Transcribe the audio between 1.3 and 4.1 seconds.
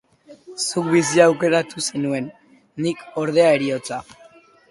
aukeratu zenuen; nik, ordea, heriotza